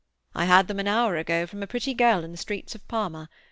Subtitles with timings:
[0.33, 3.29] "I had them an hour ago from a pretty girl in the streets of Parma.